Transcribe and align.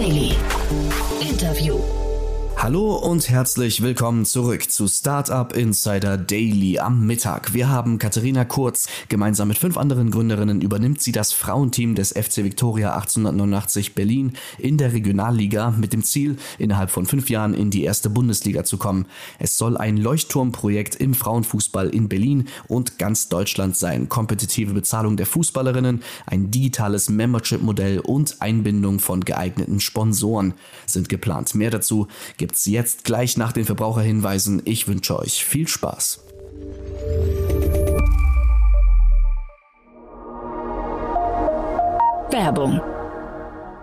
Daily. 0.00 0.29
Hallo 2.70 2.94
und 2.94 3.28
herzlich 3.28 3.82
willkommen 3.82 4.24
zurück 4.24 4.70
zu 4.70 4.86
Startup 4.86 5.52
Insider 5.56 6.16
Daily 6.16 6.78
am 6.78 7.04
Mittag. 7.04 7.52
Wir 7.52 7.68
haben 7.68 7.98
Katharina 7.98 8.44
Kurz. 8.44 8.86
Gemeinsam 9.08 9.48
mit 9.48 9.58
fünf 9.58 9.76
anderen 9.76 10.12
Gründerinnen 10.12 10.60
übernimmt 10.60 11.00
sie 11.00 11.10
das 11.10 11.32
Frauenteam 11.32 11.96
des 11.96 12.10
FC 12.12 12.44
Victoria 12.44 12.94
1889 12.94 13.96
Berlin 13.96 14.34
in 14.56 14.78
der 14.78 14.92
Regionalliga 14.92 15.72
mit 15.72 15.92
dem 15.92 16.04
Ziel, 16.04 16.36
innerhalb 16.58 16.90
von 16.90 17.06
fünf 17.06 17.28
Jahren 17.28 17.54
in 17.54 17.72
die 17.72 17.82
erste 17.82 18.08
Bundesliga 18.08 18.62
zu 18.62 18.78
kommen. 18.78 19.06
Es 19.40 19.58
soll 19.58 19.76
ein 19.76 19.96
Leuchtturmprojekt 19.96 20.94
im 20.94 21.14
Frauenfußball 21.14 21.88
in 21.88 22.08
Berlin 22.08 22.46
und 22.68 23.00
ganz 23.00 23.28
Deutschland 23.28 23.76
sein. 23.76 24.08
Kompetitive 24.08 24.74
Bezahlung 24.74 25.16
der 25.16 25.26
Fußballerinnen, 25.26 26.04
ein 26.24 26.52
digitales 26.52 27.08
Membership-Modell 27.08 27.98
und 27.98 28.40
Einbindung 28.40 29.00
von 29.00 29.24
geeigneten 29.24 29.80
Sponsoren 29.80 30.54
sind 30.86 31.08
geplant. 31.08 31.56
Mehr 31.56 31.70
dazu 31.70 32.06
gibt 32.36 32.59
gibt's 32.60 32.66
jetzt 32.66 33.04
gleich 33.04 33.38
nach 33.38 33.52
den 33.52 33.64
Verbraucherhinweisen. 33.64 34.60
Ich 34.66 34.86
wünsche 34.86 35.18
euch 35.18 35.44
viel 35.44 35.66
Spaß. 35.66 36.20
Werbung 42.30 42.80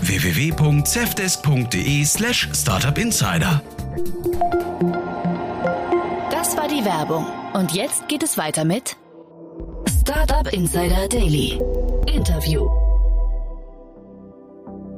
www.cevdesk.de 0.00 2.04
slash 2.04 2.48
startupinsider. 2.52 3.62
Das 6.30 6.56
war 6.56 6.68
die 6.68 6.84
Werbung. 6.84 7.26
Und 7.52 7.72
jetzt 7.72 8.08
geht 8.08 8.22
es 8.22 8.38
weiter 8.38 8.64
mit 8.64 8.96
Startup 10.00 10.46
Insider 10.52 11.08
Daily. 11.08 11.60
Interview. 12.06 12.79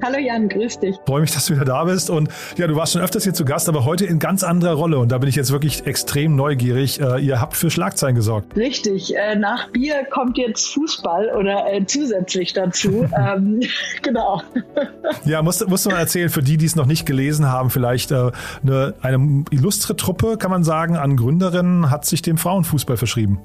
Hallo 0.05 0.19
Jan, 0.19 0.49
grüß 0.49 0.81
dich. 0.81 0.97
Freue 1.07 1.21
mich, 1.21 1.31
dass 1.31 1.47
du 1.47 1.55
wieder 1.55 1.65
da 1.65 1.85
bist. 1.85 2.11
Und 2.11 2.29
ja, 2.57 2.67
du 2.67 2.75
warst 2.75 2.93
schon 2.93 3.03
öfters 3.03 3.23
hier 3.23 3.35
zu 3.35 3.45
Gast, 3.45 3.69
aber 3.69 3.85
heute 3.85 4.05
in 4.05 4.19
ganz 4.19 4.43
anderer 4.43 4.75
Rolle. 4.75 4.99
Und 4.99 5.13
da 5.13 5.19
bin 5.19 5.29
ich 5.29 5.37
jetzt 5.37 5.53
wirklich 5.53 5.87
extrem 5.87 6.35
neugierig. 6.35 7.01
Äh, 7.01 7.21
ihr 7.21 7.41
habt 7.41 7.57
für 7.57 7.71
Schlagzeilen 7.71 8.17
gesorgt. 8.17 8.57
Richtig. 8.57 9.15
Äh, 9.15 9.37
nach 9.37 9.71
Bier 9.71 10.05
kommt 10.11 10.39
jetzt 10.39 10.75
Fußball 10.75 11.31
oder 11.39 11.73
äh, 11.73 11.87
zusätzlich 11.87 12.53
dazu. 12.53 13.07
ähm, 13.17 13.61
genau. 14.03 14.43
Ja, 15.25 15.43
musst, 15.43 15.69
musst 15.69 15.87
du 15.87 15.91
mal 15.91 15.99
erzählen, 15.99 16.31
für 16.31 16.43
die, 16.43 16.57
die 16.57 16.67
es 16.67 16.75
noch 16.75 16.87
nicht 16.87 17.07
gelesen 17.07 17.47
haben, 17.47 17.71
vielleicht 17.71 18.13
eine, 18.13 18.33
eine 19.01 19.45
illustre 19.51 19.95
Truppe, 19.95 20.37
kann 20.37 20.51
man 20.51 20.65
sagen, 20.65 20.97
an 20.97 21.17
Gründerinnen 21.17 21.91
hat 21.91 22.05
sich 22.05 22.23
dem 22.23 22.39
Frauenfußball 22.39 22.97
verschrieben. 22.97 23.41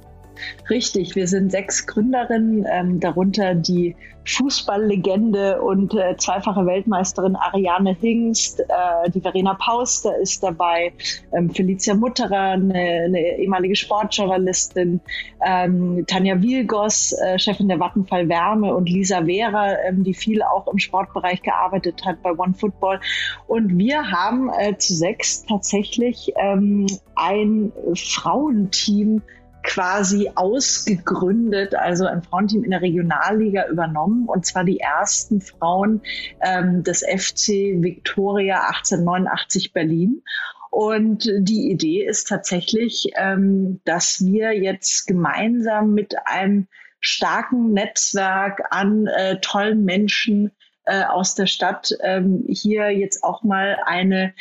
Richtig, 0.69 1.15
wir 1.15 1.27
sind 1.27 1.51
sechs 1.51 1.87
Gründerinnen, 1.87 2.65
ähm, 2.69 2.99
darunter 2.99 3.55
die 3.55 3.95
Fußballlegende 4.27 5.61
und 5.61 5.93
äh, 5.93 6.17
zweifache 6.17 6.65
Weltmeisterin 6.65 7.35
Ariane 7.35 7.95
Hingst, 7.99 8.59
äh, 8.59 9.09
die 9.09 9.21
Verena 9.21 9.53
Pauster 9.53 10.17
ist 10.17 10.43
dabei, 10.43 10.91
ähm, 11.31 11.49
Felicia 11.49 11.95
Mutterer, 11.95 12.51
eine, 12.51 13.03
eine 13.05 13.37
ehemalige 13.37 13.75
Sportjournalistin, 13.75 14.99
ähm, 15.45 16.03
Tanja 16.07 16.41
Wilgos, 16.41 17.13
äh, 17.13 17.39
Chefin 17.39 17.69
der 17.69 17.79
Vattenfall 17.79 18.27
Wärme 18.27 18.75
und 18.75 18.89
Lisa 18.89 19.23
Vera, 19.23 19.77
ähm, 19.87 20.03
die 20.03 20.13
viel 20.13 20.41
auch 20.41 20.67
im 20.67 20.77
Sportbereich 20.77 21.41
gearbeitet 21.41 22.05
hat 22.05 22.21
bei 22.21 22.31
One 22.31 22.53
Football. 22.53 22.99
Und 23.47 23.77
wir 23.77 24.11
haben 24.11 24.49
äh, 24.59 24.77
zu 24.77 24.93
sechs 24.93 25.45
tatsächlich 25.45 26.33
ähm, 26.35 26.87
ein 27.15 27.71
Frauenteam 27.95 29.21
quasi 29.67 30.31
ausgegründet, 30.33 31.75
also 31.75 32.05
ein 32.05 32.23
Frauenteam 32.23 32.63
in 32.63 32.71
der 32.71 32.81
Regionalliga 32.81 33.67
übernommen 33.67 34.27
und 34.27 34.45
zwar 34.45 34.63
die 34.63 34.79
ersten 34.79 35.41
Frauen 35.41 36.01
ähm, 36.41 36.83
des 36.83 37.01
FC 37.01 37.81
Victoria 37.83 38.61
1889 38.69 39.73
Berlin. 39.73 40.23
Und 40.71 41.29
die 41.39 41.69
Idee 41.69 42.05
ist 42.05 42.27
tatsächlich, 42.27 43.11
ähm, 43.17 43.81
dass 43.83 44.23
wir 44.25 44.53
jetzt 44.53 45.05
gemeinsam 45.05 45.93
mit 45.93 46.15
einem 46.25 46.67
starken 46.99 47.73
Netzwerk 47.73 48.61
an 48.71 49.07
äh, 49.07 49.39
tollen 49.41 49.83
Menschen 49.83 50.51
äh, 50.85 51.03
aus 51.03 51.35
der 51.35 51.47
Stadt 51.47 51.93
ähm, 52.01 52.45
hier 52.47 52.89
jetzt 52.91 53.23
auch 53.23 53.43
mal 53.43 53.77
eine 53.85 54.33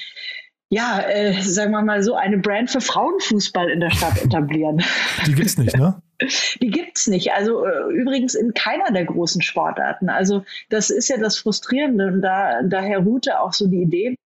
ja, 0.68 1.00
äh, 1.00 1.40
sagen 1.42 1.72
wir 1.72 1.82
mal 1.82 2.02
so, 2.02 2.14
eine 2.14 2.38
Brand 2.38 2.70
für 2.70 2.80
Frauenfußball 2.80 3.70
in 3.70 3.80
der 3.80 3.90
Stadt 3.90 4.22
etablieren. 4.22 4.82
Die 5.26 5.34
gibt's 5.34 5.56
nicht, 5.58 5.76
ne? 5.76 6.02
Die 6.60 6.70
gibt's 6.70 7.06
nicht. 7.06 7.32
Also 7.32 7.64
äh, 7.64 7.92
übrigens 7.92 8.34
in 8.34 8.54
keiner 8.54 8.90
der 8.90 9.04
großen 9.04 9.42
Sportarten. 9.42 10.08
Also 10.08 10.44
das 10.70 10.90
ist 10.90 11.08
ja 11.08 11.18
das 11.18 11.38
Frustrierende 11.38 12.06
und 12.08 12.22
da, 12.22 12.62
daher 12.62 13.00
ruhte 13.00 13.40
auch 13.40 13.52
so 13.52 13.68
die 13.68 13.82
Idee. 13.82 14.16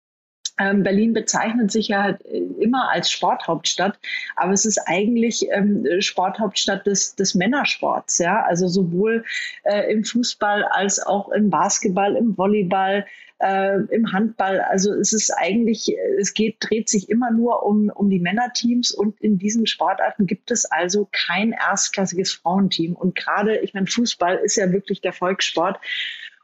Ähm, 0.57 0.83
Berlin 0.83 1.13
bezeichnet 1.13 1.71
sich 1.71 1.87
ja 1.89 2.03
halt 2.03 2.21
immer 2.59 2.89
als 2.91 3.09
Sporthauptstadt, 3.09 3.97
aber 4.35 4.53
es 4.53 4.65
ist 4.65 4.79
eigentlich 4.85 5.47
ähm, 5.51 5.85
Sporthauptstadt 5.99 6.85
des, 6.85 7.15
des 7.15 7.35
Männersports, 7.35 8.19
ja. 8.19 8.43
Also 8.43 8.67
sowohl 8.67 9.23
äh, 9.63 9.91
im 9.91 10.03
Fußball 10.03 10.63
als 10.63 10.99
auch 10.99 11.29
im 11.29 11.49
Basketball, 11.49 12.15
im 12.15 12.37
Volleyball, 12.37 13.05
äh, 13.41 13.79
im 13.89 14.11
Handball. 14.11 14.61
Also 14.61 14.93
es 14.93 15.13
ist 15.13 15.31
eigentlich, 15.31 15.95
es 16.19 16.33
geht, 16.33 16.57
dreht 16.59 16.89
sich 16.89 17.09
immer 17.09 17.31
nur 17.31 17.63
um, 17.63 17.89
um 17.93 18.09
die 18.09 18.19
Männerteams 18.19 18.91
und 18.91 19.19
in 19.19 19.37
diesen 19.37 19.65
Sportarten 19.65 20.27
gibt 20.27 20.51
es 20.51 20.65
also 20.65 21.07
kein 21.11 21.51
erstklassiges 21.51 22.33
Frauenteam. 22.33 22.95
Und 22.95 23.15
gerade, 23.15 23.57
ich 23.57 23.73
meine, 23.73 23.87
Fußball 23.87 24.37
ist 24.37 24.55
ja 24.55 24.71
wirklich 24.71 25.01
der 25.01 25.13
Volkssport. 25.13 25.79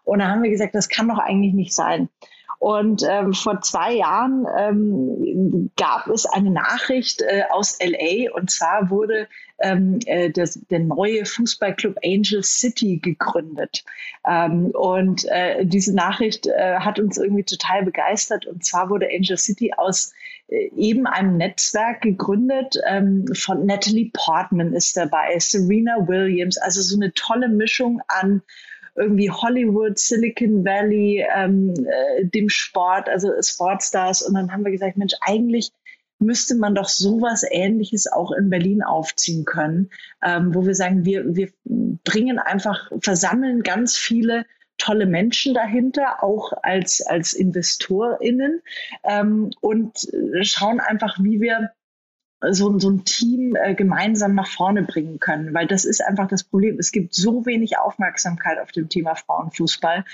Und 0.04 0.20
da 0.20 0.28
haben 0.28 0.44
wir 0.44 0.50
gesagt, 0.50 0.74
das 0.74 0.90
kann 0.90 1.08
doch 1.08 1.20
eigentlich 1.20 1.54
nicht 1.54 1.76
sein. 1.76 2.10
Und 2.60 3.04
ähm, 3.08 3.34
vor 3.34 3.62
zwei 3.62 3.94
Jahren 3.94 4.48
ähm, 4.58 5.72
gab 5.78 6.08
es 6.08 6.26
eine 6.26 6.50
Nachricht 6.50 7.22
äh, 7.22 7.44
aus 7.52 7.78
LA 7.80 8.34
und 8.34 8.50
zwar 8.50 8.90
wurde 8.90 9.28
ähm, 9.60 10.00
äh, 10.06 10.30
das, 10.30 10.60
der 10.70 10.80
neue 10.80 11.26
Fußballclub 11.26 11.98
Angel 12.04 12.44
City 12.44 12.98
gegründet. 12.98 13.84
Ähm, 14.28 14.68
und 14.72 15.26
äh, 15.26 15.66
diese 15.66 15.96
Nachricht 15.96 16.48
äh, 16.48 16.76
hat 16.80 17.00
uns 17.00 17.18
irgendwie 17.18 17.44
total 17.44 17.84
begeistert. 17.84 18.46
Und 18.46 18.64
zwar 18.64 18.90
wurde 18.90 19.08
Angel 19.08 19.38
City 19.38 19.74
aus 19.76 20.14
äh, 20.48 20.70
eben 20.76 21.08
einem 21.08 21.38
Netzwerk 21.38 22.02
gegründet 22.02 22.78
ähm, 22.88 23.26
von 23.34 23.66
Natalie 23.66 24.12
Portman 24.14 24.74
ist 24.74 24.96
dabei, 24.96 25.38
Serena 25.40 26.08
Williams, 26.08 26.58
also 26.58 26.82
so 26.82 26.96
eine 26.96 27.14
tolle 27.14 27.50
Mischung 27.50 28.02
an 28.08 28.42
irgendwie 28.98 29.30
Hollywood, 29.30 30.00
Silicon 30.00 30.66
Valley, 30.66 31.24
ähm, 31.36 31.74
äh, 31.76 32.26
dem 32.26 32.50
Sport, 32.50 33.08
also 33.08 33.32
Sportstars. 33.42 34.24
Und 34.24 34.34
dann 34.34 34.52
haben 34.52 34.66
wir 34.66 34.72
gesagt, 34.72 34.98
Mensch, 34.98 35.14
eigentlich 35.22 35.72
müsste 36.20 36.56
man 36.56 36.76
doch 36.76 36.90
sowas 36.90 37.44
Ähnliches 37.50 38.12
auch 38.12 38.32
in 38.32 38.50
Berlin 38.50 38.84
aufziehen 38.84 39.46
können, 39.46 39.90
ähm, 40.24 40.54
wo 40.54 40.66
wir 40.66 40.76
sagen, 40.76 41.06
wir, 41.06 41.36
wir 41.36 41.50
bringen 41.64 42.40
einfach, 42.40 42.92
versammeln 43.02 43.64
ganz 43.64 43.98
viele 43.98 44.46
tolle 44.78 45.06
Menschen 45.06 45.54
dahinter, 45.54 46.24
auch 46.24 46.54
als, 46.62 47.02
als 47.06 47.34
InvestorInnen 47.34 48.62
ähm, 49.04 49.52
und 49.62 50.08
schauen 50.42 50.80
einfach, 50.80 51.18
wie 51.22 51.42
wir 51.42 51.72
so, 52.52 52.78
so 52.78 52.90
ein 52.90 53.04
Team 53.04 53.56
äh, 53.56 53.74
gemeinsam 53.74 54.36
nach 54.36 54.48
vorne 54.48 54.84
bringen 54.84 55.20
können, 55.20 55.54
weil 55.54 55.66
das 55.66 55.86
ist 55.86 56.02
einfach 56.02 56.28
das 56.28 56.44
Problem. 56.44 56.78
Es 56.80 56.92
gibt 56.92 57.14
so 57.16 57.46
wenig 57.46 57.78
Aufmerksamkeit 57.80 58.60
auf 58.60 58.72
dem 58.72 58.90
Thema 58.90 59.16
Frauenfußball, 59.16 60.06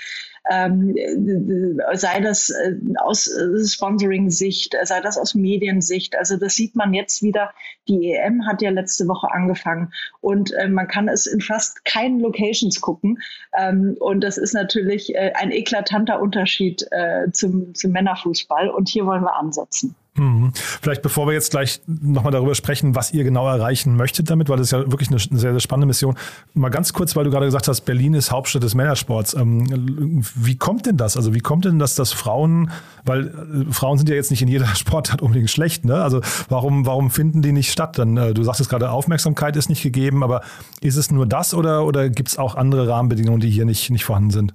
ähm, 0.50 0.94
äh, 0.96 1.96
sei 1.96 2.20
das 2.20 2.50
äh, 2.50 2.76
aus 2.96 3.26
äh, 3.26 3.64
Sponsoring-Sicht, 3.64 4.76
sei 4.82 5.00
das 5.00 5.18
aus 5.18 5.34
Mediensicht. 5.34 6.16
Also 6.16 6.36
das 6.36 6.54
sieht 6.54 6.76
man 6.76 6.94
jetzt 6.94 7.22
wieder. 7.22 7.52
Die 7.88 8.12
EM 8.12 8.46
hat 8.46 8.62
ja 8.62 8.70
letzte 8.70 9.06
Woche 9.06 9.30
angefangen 9.30 9.92
und 10.20 10.52
äh, 10.52 10.68
man 10.68 10.88
kann 10.88 11.08
es 11.08 11.26
in 11.26 11.40
fast 11.40 11.84
keinen 11.84 12.20
Locations 12.20 12.80
gucken. 12.80 13.18
Ähm, 13.58 13.96
und 14.00 14.22
das 14.22 14.38
ist 14.38 14.54
natürlich 14.54 15.14
äh, 15.14 15.32
ein 15.34 15.50
eklatanter 15.50 16.20
Unterschied 16.20 16.86
äh, 16.90 17.30
zum, 17.32 17.74
zum 17.74 17.92
Männerfußball. 17.92 18.70
Und 18.70 18.88
hier 18.88 19.06
wollen 19.06 19.22
wir 19.22 19.36
ansetzen. 19.36 19.94
Mhm. 20.16 20.52
Vielleicht 20.54 21.02
bevor 21.02 21.26
wir 21.26 21.34
jetzt 21.34 21.50
gleich 21.50 21.80
nochmal 21.86 22.30
darüber 22.30 22.54
sprechen, 22.54 22.94
was 22.94 23.12
ihr 23.12 23.24
genau 23.24 23.48
erreichen 23.48 23.96
möchtet 23.96 24.30
damit, 24.30 24.48
weil 24.48 24.58
das 24.58 24.68
ist 24.68 24.70
ja 24.70 24.78
wirklich 24.90 25.08
eine 25.08 25.18
sehr, 25.18 25.50
sehr 25.50 25.60
spannende 25.60 25.88
Mission. 25.88 26.16
Mal 26.54 26.68
ganz 26.68 26.92
kurz, 26.92 27.16
weil 27.16 27.24
du 27.24 27.30
gerade 27.30 27.46
gesagt 27.46 27.66
hast, 27.66 27.80
Berlin 27.80 28.14
ist 28.14 28.30
Hauptstadt 28.30 28.62
des 28.62 28.76
Männersports. 28.76 29.34
Ähm, 29.34 30.22
wie 30.36 30.56
kommt 30.56 30.86
denn 30.86 30.96
das? 30.96 31.16
Also 31.16 31.34
wie 31.34 31.40
kommt 31.40 31.64
denn 31.64 31.80
das, 31.80 31.96
dass 31.96 32.12
Frauen, 32.12 32.70
weil 33.04 33.26
äh, 33.26 33.72
Frauen 33.72 33.98
sind 33.98 34.08
ja 34.08 34.14
jetzt 34.14 34.30
nicht 34.30 34.42
in 34.42 34.48
jeder 34.48 34.66
Sportart 34.76 35.20
unbedingt 35.20 35.50
schlecht, 35.50 35.84
ne? 35.84 36.00
Also 36.02 36.20
warum, 36.48 36.86
warum 36.86 37.10
finden 37.10 37.42
die 37.42 37.50
nicht 37.50 37.72
statt? 37.72 37.98
Dann, 37.98 38.16
äh, 38.16 38.34
du 38.34 38.44
sagtest 38.44 38.70
gerade, 38.70 38.90
Aufmerksamkeit 38.90 39.56
ist 39.56 39.68
nicht 39.68 39.82
gegeben, 39.82 40.22
aber 40.22 40.42
ist 40.80 40.96
es 40.96 41.10
nur 41.10 41.26
das 41.26 41.54
oder, 41.54 41.84
oder 41.84 42.08
gibt 42.08 42.28
es 42.28 42.38
auch 42.38 42.54
andere 42.54 42.86
Rahmenbedingungen, 42.86 43.40
die 43.40 43.50
hier 43.50 43.64
nicht, 43.64 43.90
nicht 43.90 44.04
vorhanden 44.04 44.30
sind? 44.30 44.54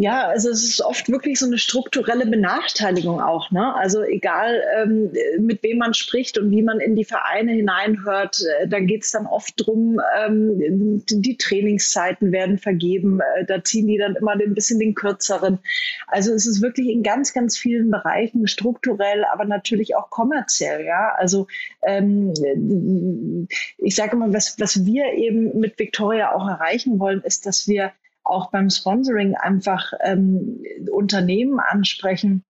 Ja, 0.00 0.28
also 0.28 0.50
es 0.50 0.62
ist 0.62 0.80
oft 0.80 1.08
wirklich 1.08 1.40
so 1.40 1.46
eine 1.46 1.58
strukturelle 1.58 2.24
Benachteiligung 2.24 3.20
auch. 3.20 3.50
Ne? 3.50 3.74
Also 3.74 4.04
egal, 4.04 4.62
ähm, 4.76 5.10
mit 5.40 5.64
wem 5.64 5.78
man 5.78 5.92
spricht 5.92 6.38
und 6.38 6.52
wie 6.52 6.62
man 6.62 6.78
in 6.78 6.94
die 6.94 7.04
Vereine 7.04 7.50
hineinhört, 7.50 8.40
äh, 8.60 8.68
da 8.68 8.78
geht 8.78 9.02
es 9.02 9.10
dann 9.10 9.26
oft 9.26 9.54
drum, 9.56 10.00
ähm, 10.16 11.02
die 11.04 11.36
Trainingszeiten 11.36 12.30
werden 12.30 12.58
vergeben, 12.58 13.18
äh, 13.18 13.44
da 13.44 13.64
ziehen 13.64 13.88
die 13.88 13.98
dann 13.98 14.14
immer 14.14 14.34
ein 14.34 14.54
bisschen 14.54 14.78
den 14.78 14.94
kürzeren. 14.94 15.58
Also 16.06 16.32
es 16.32 16.46
ist 16.46 16.62
wirklich 16.62 16.86
in 16.90 17.02
ganz, 17.02 17.32
ganz 17.32 17.58
vielen 17.58 17.90
Bereichen 17.90 18.46
strukturell, 18.46 19.24
aber 19.24 19.46
natürlich 19.46 19.96
auch 19.96 20.10
kommerziell. 20.10 20.86
Ja, 20.86 21.16
also 21.16 21.48
ähm, 21.82 23.48
ich 23.78 23.96
sage 23.96 24.12
immer, 24.12 24.32
was, 24.32 24.60
was 24.60 24.86
wir 24.86 25.14
eben 25.14 25.58
mit 25.58 25.76
Victoria 25.76 26.32
auch 26.36 26.46
erreichen 26.46 27.00
wollen, 27.00 27.20
ist, 27.22 27.46
dass 27.46 27.66
wir 27.66 27.90
auch 28.28 28.50
beim 28.50 28.70
Sponsoring 28.70 29.34
einfach 29.34 29.92
ähm, 30.00 30.62
Unternehmen 30.90 31.60
ansprechen, 31.60 32.44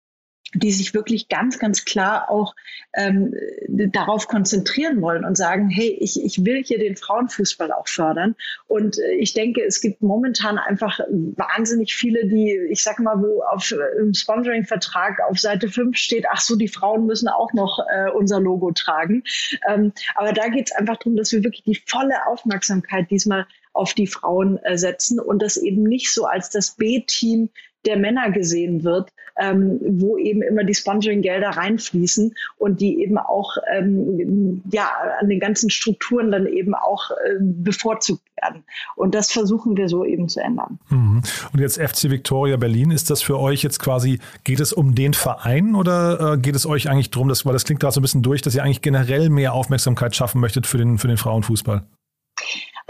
die 0.54 0.72
sich 0.72 0.94
wirklich 0.94 1.28
ganz, 1.28 1.58
ganz 1.58 1.84
klar 1.84 2.30
auch 2.30 2.54
ähm, 2.94 3.34
darauf 3.68 4.28
konzentrieren 4.28 5.02
wollen 5.02 5.24
und 5.24 5.36
sagen, 5.36 5.68
hey, 5.68 5.96
ich, 6.00 6.22
ich 6.24 6.44
will 6.44 6.64
hier 6.64 6.78
den 6.78 6.96
Frauenfußball 6.96 7.70
auch 7.70 7.86
fördern. 7.86 8.34
Und 8.66 8.98
äh, 8.98 9.12
ich 9.16 9.34
denke, 9.34 9.62
es 9.62 9.80
gibt 9.82 10.00
momentan 10.00 10.58
einfach 10.58 11.00
wahnsinnig 11.10 11.94
viele, 11.94 12.26
die, 12.26 12.58
ich 12.70 12.82
sag 12.82 12.98
mal, 12.98 13.20
wo 13.20 13.42
auf 13.42 13.70
äh, 13.72 14.00
im 14.00 14.14
Sponsoring-Vertrag 14.14 15.20
auf 15.28 15.38
Seite 15.38 15.68
5 15.68 15.96
steht, 15.96 16.24
ach 16.30 16.40
so, 16.40 16.56
die 16.56 16.68
Frauen 16.68 17.04
müssen 17.04 17.28
auch 17.28 17.52
noch 17.52 17.80
äh, 17.80 18.10
unser 18.10 18.40
Logo 18.40 18.72
tragen. 18.72 19.24
Ähm, 19.68 19.92
aber 20.14 20.32
da 20.32 20.48
geht 20.48 20.68
es 20.70 20.72
einfach 20.72 20.96
darum, 20.96 21.16
dass 21.16 21.32
wir 21.32 21.44
wirklich 21.44 21.64
die 21.64 21.82
volle 21.86 22.26
Aufmerksamkeit 22.26 23.10
diesmal 23.10 23.46
auf 23.78 23.94
die 23.94 24.06
Frauen 24.06 24.58
äh, 24.64 24.76
setzen 24.76 25.20
und 25.20 25.40
das 25.40 25.56
eben 25.56 25.84
nicht 25.84 26.12
so 26.12 26.26
als 26.26 26.50
das 26.50 26.72
B-Team 26.72 27.50
der 27.86 27.96
Männer 27.96 28.30
gesehen 28.30 28.82
wird, 28.82 29.10
ähm, 29.40 29.78
wo 29.82 30.18
eben 30.18 30.42
immer 30.42 30.64
die 30.64 30.74
Sponsoring-Gelder 30.74 31.50
reinfließen 31.50 32.34
und 32.58 32.80
die 32.80 33.00
eben 33.00 33.18
auch 33.18 33.56
ähm, 33.72 34.62
ja, 34.70 34.90
an 35.20 35.28
den 35.28 35.38
ganzen 35.38 35.70
Strukturen 35.70 36.30
dann 36.30 36.46
eben 36.46 36.74
auch 36.74 37.10
äh, 37.10 37.36
bevorzugt 37.40 38.22
werden. 38.42 38.64
Und 38.96 39.14
das 39.14 39.30
versuchen 39.30 39.76
wir 39.76 39.88
so 39.88 40.04
eben 40.04 40.28
zu 40.28 40.40
ändern. 40.40 40.78
Mhm. 40.90 41.22
Und 41.52 41.60
jetzt 41.60 41.80
FC 41.80 42.10
Victoria 42.10 42.56
Berlin, 42.56 42.90
ist 42.90 43.10
das 43.10 43.22
für 43.22 43.38
euch 43.38 43.62
jetzt 43.62 43.78
quasi, 43.78 44.18
geht 44.44 44.60
es 44.60 44.72
um 44.72 44.94
den 44.94 45.14
Verein 45.14 45.74
oder 45.74 46.34
äh, 46.34 46.38
geht 46.38 46.56
es 46.56 46.66
euch 46.66 46.90
eigentlich 46.90 47.10
darum, 47.10 47.28
dass, 47.28 47.46
weil 47.46 47.52
das 47.52 47.64
klingt 47.64 47.82
da 47.82 47.92
so 47.92 48.00
ein 48.00 48.02
bisschen 48.02 48.22
durch, 48.22 48.42
dass 48.42 48.54
ihr 48.54 48.64
eigentlich 48.64 48.82
generell 48.82 49.30
mehr 49.30 49.54
Aufmerksamkeit 49.54 50.16
schaffen 50.16 50.40
möchtet 50.40 50.66
für 50.66 50.78
den, 50.78 50.98
für 50.98 51.08
den 51.08 51.16
Frauenfußball? 51.16 51.84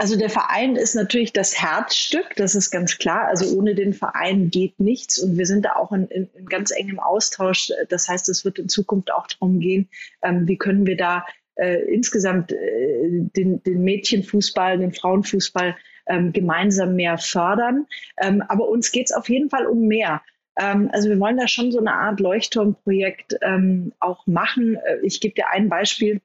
Also 0.01 0.17
der 0.17 0.29
Verein 0.29 0.77
ist 0.77 0.95
natürlich 0.95 1.33
das 1.33 1.61
Herzstück, 1.61 2.33
das 2.37 2.55
ist 2.55 2.71
ganz 2.71 2.97
klar. 2.99 3.27
Also 3.27 3.53
ohne 3.57 3.75
den 3.75 3.93
Verein 3.93 4.49
geht 4.49 4.79
nichts 4.79 5.19
und 5.19 5.37
wir 5.37 5.45
sind 5.45 5.65
da 5.65 5.73
auch 5.75 5.91
in, 5.91 6.07
in, 6.07 6.29
in 6.37 6.45
ganz 6.45 6.71
engem 6.71 6.99
Austausch. 6.99 7.73
Das 7.89 8.07
heißt, 8.07 8.29
es 8.29 8.45
wird 8.45 8.59
in 8.59 8.69
Zukunft 8.69 9.11
auch 9.11 9.27
darum 9.27 9.59
gehen, 9.59 9.89
ähm, 10.23 10.47
wie 10.47 10.57
können 10.57 10.85
wir 10.85 10.95
da 10.95 11.25
äh, 11.55 11.81
insgesamt 11.93 12.53
äh, 12.53 13.09
den, 13.35 13.61
den 13.63 13.83
Mädchenfußball, 13.83 14.77
den 14.77 14.93
Frauenfußball 14.93 15.75
ähm, 16.07 16.31
gemeinsam 16.31 16.95
mehr 16.95 17.17
fördern. 17.17 17.85
Ähm, 18.21 18.41
aber 18.47 18.69
uns 18.69 18.93
geht 18.93 19.07
es 19.07 19.11
auf 19.11 19.27
jeden 19.27 19.49
Fall 19.49 19.65
um 19.65 19.85
mehr. 19.85 20.21
Ähm, 20.57 20.89
also 20.93 21.09
wir 21.09 21.19
wollen 21.19 21.35
da 21.35 21.49
schon 21.49 21.73
so 21.73 21.79
eine 21.79 21.91
Art 21.91 22.21
Leuchtturmprojekt 22.21 23.35
ähm, 23.41 23.91
auch 23.99 24.25
machen. 24.27 24.77
Äh, 24.77 24.99
ich 25.03 25.19
gebe 25.19 25.35
dir 25.35 25.49
ein 25.49 25.67
Beispiel 25.67 26.21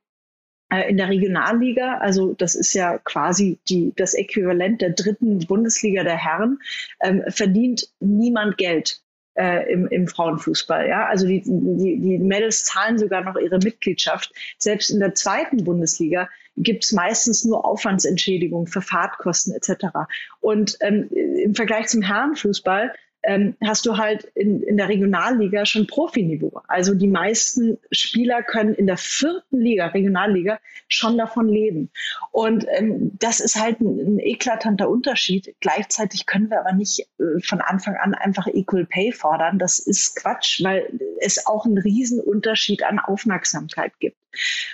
in 0.70 0.96
der 0.96 1.08
Regionalliga, 1.08 1.98
also 1.98 2.34
das 2.34 2.54
ist 2.54 2.72
ja 2.74 2.98
quasi 2.98 3.58
die, 3.68 3.92
das 3.96 4.14
Äquivalent 4.14 4.80
der 4.80 4.90
dritten 4.90 5.38
Bundesliga 5.40 6.02
der 6.02 6.16
Herren, 6.16 6.58
ähm, 7.00 7.22
verdient 7.28 7.88
niemand 8.00 8.58
Geld. 8.58 9.00
Äh, 9.36 9.72
im, 9.72 9.88
im 9.88 10.06
Frauenfußball. 10.06 10.86
Ja? 10.88 11.06
Also 11.06 11.26
die, 11.26 11.42
die, 11.44 11.98
die 11.98 12.18
Mädels 12.18 12.66
zahlen 12.66 13.00
sogar 13.00 13.24
noch 13.24 13.34
ihre 13.34 13.58
Mitgliedschaft. 13.58 14.32
Selbst 14.58 14.90
in 14.90 15.00
der 15.00 15.16
zweiten 15.16 15.64
Bundesliga 15.64 16.28
gibt 16.56 16.84
es 16.84 16.92
meistens 16.92 17.44
nur 17.44 17.64
Aufwandsentschädigung 17.64 18.68
für 18.68 18.80
Fahrtkosten 18.80 19.52
etc. 19.52 19.86
Und 20.38 20.76
ähm, 20.82 21.08
im 21.10 21.56
Vergleich 21.56 21.88
zum 21.88 22.02
Herrenfußball 22.02 22.94
ähm, 23.26 23.56
hast 23.64 23.86
du 23.86 23.96
halt 23.96 24.24
in, 24.34 24.62
in 24.62 24.76
der 24.76 24.88
Regionalliga 24.88 25.64
schon 25.64 25.86
Profiniveau. 25.86 26.60
Also 26.68 26.94
die 26.94 27.08
meisten 27.08 27.78
Spieler 27.90 28.42
können 28.42 28.74
in 28.74 28.86
der 28.86 28.96
vierten 28.96 29.60
Liga, 29.60 29.86
Regionalliga, 29.86 30.60
schon 30.88 31.16
davon 31.16 31.48
leben. 31.48 31.90
Und 32.30 32.66
ähm, 32.76 33.12
das 33.18 33.40
ist 33.40 33.60
halt 33.60 33.80
ein, 33.80 33.98
ein, 33.98 34.18
eklatanter 34.18 34.88
Unterschied. 34.88 35.54
Gleichzeitig 35.60 36.26
können 36.26 36.50
wir 36.50 36.60
aber 36.60 36.72
nicht 36.72 37.00
äh, 37.18 37.40
von 37.42 37.60
Anfang 37.60 37.96
an 37.96 38.14
einfach 38.14 38.46
Equal 38.46 38.84
Pay 38.84 39.12
fordern. 39.12 39.58
Das 39.58 39.78
ist 39.78 40.16
Quatsch, 40.16 40.62
weil 40.62 40.88
es 41.20 41.46
auch 41.46 41.64
einen 41.64 41.78
Riesenunterschied 41.78 42.82
an 42.82 42.98
Aufmerksamkeit 42.98 43.92
gibt. 44.00 44.16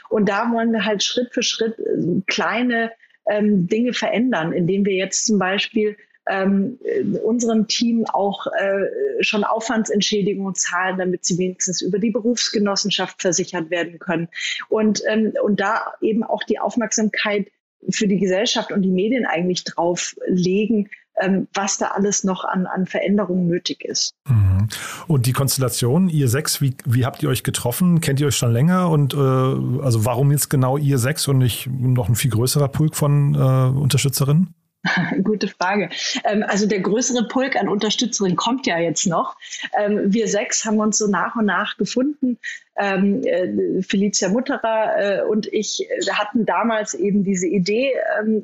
Und 0.08 0.29
da 0.29 0.50
wollen 0.52 0.73
wir 0.73 0.85
halt 0.85 1.02
Schritt 1.02 1.32
für 1.32 1.43
Schritt 1.43 1.79
äh, 1.79 2.23
kleine 2.26 2.93
ähm, 3.29 3.69
Dinge 3.69 3.93
verändern, 3.93 4.52
indem 4.52 4.85
wir 4.85 4.94
jetzt 4.94 5.26
zum 5.26 5.38
Beispiel 5.38 5.97
ähm, 6.28 6.78
unserem 7.25 7.67
Team 7.67 8.05
auch 8.06 8.46
äh, 8.46 9.22
schon 9.22 9.44
Aufwandsentschädigungen 9.44 10.55
zahlen, 10.55 10.99
damit 10.99 11.25
sie 11.25 11.38
wenigstens 11.38 11.81
über 11.81 11.99
die 11.99 12.11
Berufsgenossenschaft 12.11 13.20
versichert 13.20 13.70
werden 13.70 13.99
können. 13.99 14.28
Und, 14.69 15.02
ähm, 15.08 15.32
und 15.43 15.61
da 15.61 15.94
eben 16.00 16.22
auch 16.22 16.43
die 16.44 16.58
Aufmerksamkeit 16.58 17.49
für 17.88 18.06
die 18.06 18.19
Gesellschaft 18.19 18.72
und 18.72 18.82
die 18.82 18.90
Medien 18.90 19.25
eigentlich 19.26 19.64
drauf 19.64 20.14
legen, 20.26 20.90
ähm, 21.20 21.49
was 21.55 21.78
da 21.78 21.88
alles 21.88 22.25
noch 22.25 22.44
an, 22.44 22.66
an 22.66 22.87
Veränderungen 22.87 23.46
nötig 23.46 23.84
ist. 23.84 24.14
Mhm. 24.28 24.69
Und 25.06 25.26
die 25.26 25.32
Konstellation, 25.32 26.08
ihr 26.08 26.28
sechs, 26.28 26.61
wie, 26.61 26.75
wie 26.84 27.05
habt 27.05 27.23
ihr 27.23 27.28
euch 27.28 27.43
getroffen? 27.43 28.00
Kennt 28.00 28.20
ihr 28.20 28.26
euch 28.26 28.37
schon 28.37 28.52
länger? 28.52 28.90
Und 28.90 29.14
äh, 29.14 29.16
also 29.16 30.04
warum 30.04 30.30
jetzt 30.30 30.50
genau 30.50 30.76
ihr 30.76 30.99
sechs 30.99 31.26
und 31.28 31.38
nicht 31.38 31.68
noch 31.68 32.09
ein 32.09 32.14
viel 32.14 32.30
größerer 32.30 32.68
Pulk 32.68 32.95
von 32.95 33.35
äh, 33.35 33.38
Unterstützerinnen? 33.78 34.54
Gute 35.22 35.49
Frage. 35.49 35.90
Ähm, 36.25 36.42
also 36.46 36.66
der 36.66 36.80
größere 36.80 37.28
Pulk 37.28 37.56
an 37.56 37.68
Unterstützerinnen 37.68 38.37
kommt 38.37 38.66
ja 38.66 38.78
jetzt 38.78 39.06
noch. 39.06 39.37
Ähm, 39.78 40.12
wir 40.12 40.28
sechs 40.28 40.64
haben 40.64 40.78
uns 40.78 40.99
so 40.99 41.06
nach 41.06 41.37
und 41.37 41.46
nach 41.46 41.76
gefunden. 41.76 42.38
Ähm, 42.76 43.22
äh, 43.25 43.82
Felicia 43.82 44.30
Mutterer 44.30 45.20
äh, 45.20 45.22
und 45.22 45.46
ich 45.52 45.87
äh, 45.90 46.10
hatten 46.12 46.46
damals 46.46 46.94
eben 46.94 47.25
diese 47.25 47.46
Idee 47.46 47.92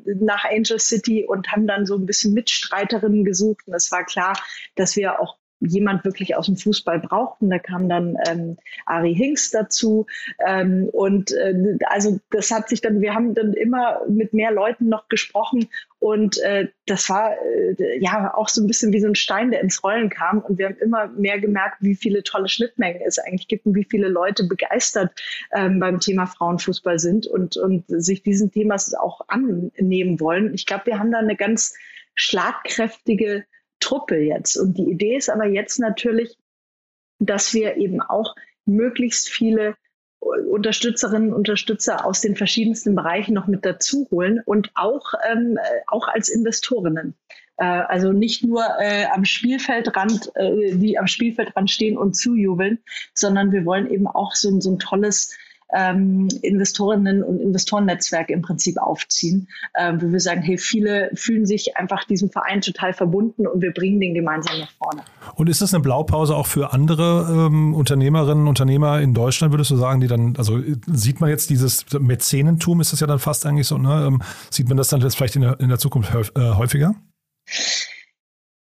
nach 0.03 0.45
Angel 0.45 0.79
City 0.79 1.25
und 1.25 1.51
haben 1.51 1.65
dann 1.65 1.85
so 1.85 1.95
ein 1.95 2.05
bisschen 2.05 2.33
Mitstreiterinnen 2.33 3.23
gesucht. 3.23 3.67
Und 3.67 3.73
es 3.73 3.91
war 3.91 4.03
klar, 4.03 4.39
dass 4.75 4.95
wir 4.95 5.19
auch 5.19 5.37
jemand 5.59 6.05
wirklich 6.05 6.35
aus 6.35 6.45
dem 6.45 6.57
Fußball 6.57 6.99
brauchten. 6.99 7.49
Da 7.49 7.59
kam 7.59 7.89
dann 7.89 8.17
ähm, 8.27 8.57
Ari 8.85 9.15
Hinks 9.15 9.51
dazu. 9.51 10.05
Ähm, 10.45 10.89
und 10.91 11.31
äh, 11.31 11.77
also 11.87 12.19
das 12.31 12.51
hat 12.51 12.69
sich 12.69 12.81
dann, 12.81 13.01
wir 13.01 13.13
haben 13.13 13.33
dann 13.33 13.53
immer 13.53 14.01
mit 14.07 14.33
mehr 14.33 14.51
Leuten 14.51 14.89
noch 14.89 15.07
gesprochen 15.09 15.67
und 15.99 16.39
äh, 16.41 16.67
das 16.85 17.09
war 17.09 17.31
äh, 17.41 17.99
ja 17.99 18.33
auch 18.35 18.49
so 18.49 18.61
ein 18.61 18.67
bisschen 18.67 18.93
wie 18.93 18.99
so 18.99 19.07
ein 19.07 19.15
Stein, 19.15 19.49
der 19.49 19.61
ins 19.61 19.83
Rollen 19.83 20.09
kam. 20.09 20.39
Und 20.39 20.59
wir 20.59 20.67
haben 20.67 20.77
immer 20.77 21.07
mehr 21.07 21.39
gemerkt, 21.39 21.77
wie 21.79 21.95
viele 21.95 22.21
tolle 22.21 22.49
Schnittmengen 22.49 23.01
es 23.05 23.17
eigentlich 23.17 23.47
gibt 23.47 23.65
und 23.65 23.75
wie 23.75 23.83
viele 23.83 24.07
Leute 24.07 24.43
begeistert 24.43 25.11
ähm, 25.53 25.79
beim 25.79 25.99
Thema 25.99 26.27
Frauenfußball 26.27 26.99
sind 26.99 27.25
und, 27.25 27.57
und 27.57 27.85
sich 27.87 28.21
diesen 28.21 28.51
Themas 28.51 28.93
auch 28.93 29.21
annehmen 29.27 30.19
wollen. 30.19 30.53
Ich 30.53 30.65
glaube, 30.65 30.85
wir 30.85 30.99
haben 30.99 31.11
da 31.11 31.17
eine 31.17 31.35
ganz 31.35 31.73
schlagkräftige 32.13 33.45
Truppe 33.79 34.17
jetzt. 34.17 34.57
Und 34.57 34.77
die 34.77 34.89
Idee 34.89 35.17
ist 35.17 35.29
aber 35.29 35.45
jetzt 35.45 35.79
natürlich, 35.79 36.37
dass 37.19 37.53
wir 37.53 37.77
eben 37.77 38.01
auch 38.01 38.35
möglichst 38.65 39.29
viele 39.29 39.75
Unterstützerinnen 40.19 41.29
und 41.29 41.35
Unterstützer 41.35 42.05
aus 42.05 42.21
den 42.21 42.35
verschiedensten 42.35 42.95
Bereichen 42.95 43.33
noch 43.33 43.47
mit 43.47 43.65
dazu 43.65 44.07
holen 44.11 44.41
und 44.45 44.71
auch, 44.75 45.13
ähm, 45.31 45.57
auch 45.85 46.07
als 46.07 46.29
Investorinnen. 46.29 47.15
Äh, 47.57 47.65
also 47.65 48.11
nicht 48.11 48.43
nur 48.43 48.63
äh, 48.79 49.05
am 49.13 49.25
Spielfeldrand, 49.25 50.31
äh, 50.35 50.75
die 50.75 50.97
am 50.97 51.07
Spielfeldrand 51.07 51.69
stehen 51.69 51.97
und 51.97 52.15
zujubeln, 52.15 52.79
sondern 53.13 53.51
wir 53.51 53.65
wollen 53.65 53.89
eben 53.89 54.07
auch 54.07 54.33
so, 54.33 54.59
so 54.59 54.71
ein 54.71 54.79
tolles 54.79 55.35
ähm, 55.75 56.27
Investorinnen 56.41 57.23
und 57.23 57.39
Investorennetzwerk 57.39 58.29
im 58.29 58.41
Prinzip 58.41 58.77
aufziehen, 58.77 59.47
äh, 59.73 59.93
wo 59.97 60.11
wir 60.11 60.19
sagen, 60.19 60.41
hey, 60.41 60.57
viele 60.57 61.11
fühlen 61.13 61.45
sich 61.45 61.75
einfach 61.77 62.03
diesem 62.05 62.29
Verein 62.29 62.61
total 62.61 62.93
verbunden 62.93 63.47
und 63.47 63.61
wir 63.61 63.73
bringen 63.73 63.99
den 63.99 64.13
gemeinsam 64.13 64.59
nach 64.59 64.71
vorne. 64.71 65.01
Und 65.35 65.49
ist 65.49 65.61
das 65.61 65.73
eine 65.73 65.83
Blaupause 65.83 66.35
auch 66.35 66.47
für 66.47 66.73
andere 66.73 67.27
ähm, 67.29 67.73
Unternehmerinnen, 67.73 68.47
Unternehmer 68.47 69.01
in 69.01 69.13
Deutschland, 69.13 69.53
würdest 69.53 69.71
du 69.71 69.75
sagen, 69.75 70.01
die 70.01 70.07
dann, 70.07 70.35
also 70.37 70.59
sieht 70.87 71.19
man 71.19 71.29
jetzt 71.29 71.49
dieses 71.49 71.85
Mäzenentum, 71.99 72.81
ist 72.81 72.93
das 72.93 72.99
ja 72.99 73.07
dann 73.07 73.19
fast 73.19 73.45
eigentlich 73.45 73.67
so, 73.67 73.77
ne? 73.77 74.05
Ähm, 74.07 74.21
sieht 74.49 74.67
man 74.67 74.77
das 74.77 74.89
dann 74.89 75.01
jetzt 75.01 75.15
vielleicht 75.15 75.35
in 75.35 75.41
der, 75.41 75.59
in 75.59 75.69
der 75.69 75.79
Zukunft 75.79 76.13
äh, 76.35 76.39
häufiger? 76.39 76.95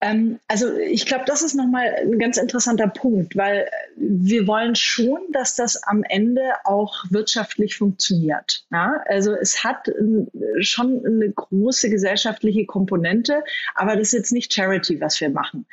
Ähm, 0.03 0.39
also 0.49 0.75
ich 0.77 1.05
glaube, 1.05 1.23
das 1.25 1.41
ist 1.41 1.53
nochmal 1.53 1.95
ein 2.01 2.19
ganz 2.19 2.35
interessanter 2.35 2.89
Punkt, 2.89 3.37
weil 3.37 3.69
wir 3.95 4.47
wollen 4.47 4.75
schon, 4.75 5.19
dass 5.31 5.55
das 5.55 5.81
am 5.83 6.03
Ende 6.03 6.41
auch 6.65 7.05
wirtschaftlich 7.09 7.77
funktioniert. 7.77 8.65
Ja? 8.69 9.01
Also 9.07 9.33
es 9.33 9.63
hat 9.63 9.89
schon 10.59 11.05
eine 11.05 11.31
große 11.31 11.89
gesellschaftliche 11.89 12.65
Komponente, 12.65 13.43
aber 13.75 13.95
das 13.95 14.07
ist 14.07 14.13
jetzt 14.13 14.31
nicht 14.33 14.53
Charity, 14.53 14.99
was 14.99 15.21
wir 15.21 15.29
machen. 15.29 15.65